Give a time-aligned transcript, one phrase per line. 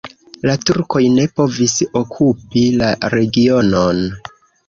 [0.49, 4.01] La turkoj ne povis okupi la regionon.